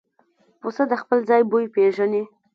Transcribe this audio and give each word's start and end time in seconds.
پسه 0.61 0.83
د 0.91 0.93
خپل 1.01 1.19
ځای 1.29 1.41
بوی 1.49 1.65
پېژني. 1.75 2.23